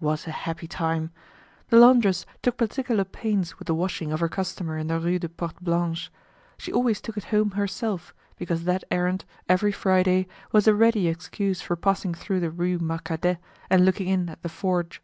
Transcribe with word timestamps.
What 0.00 0.26
a 0.26 0.32
happy 0.32 0.66
time! 0.66 1.12
The 1.68 1.76
laundress 1.78 2.26
took 2.42 2.56
particular 2.56 3.04
pains 3.04 3.56
with 3.56 3.66
the 3.66 3.74
washing 3.76 4.10
of 4.10 4.18
her 4.18 4.28
customer 4.28 4.76
in 4.76 4.88
the 4.88 4.98
Rue 4.98 5.20
des 5.20 5.28
Portes 5.28 5.60
Blanches; 5.60 6.10
she 6.58 6.72
always 6.72 7.00
took 7.00 7.16
it 7.16 7.26
home 7.26 7.52
herself 7.52 8.12
because 8.36 8.64
that 8.64 8.82
errand, 8.90 9.24
every 9.48 9.70
Friday, 9.70 10.26
was 10.50 10.66
a 10.66 10.74
ready 10.74 11.06
excuse 11.06 11.60
for 11.60 11.76
passing 11.76 12.14
through 12.14 12.40
the 12.40 12.50
Rue 12.50 12.80
Marcadet 12.80 13.38
and 13.70 13.84
looking 13.84 14.08
in 14.08 14.28
at 14.28 14.42
the 14.42 14.48
forge. 14.48 15.00